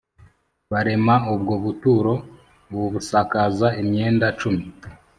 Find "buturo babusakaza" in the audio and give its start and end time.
1.63-3.67